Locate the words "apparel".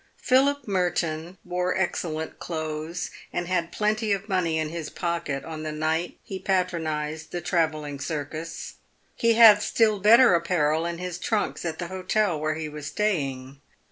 10.33-10.87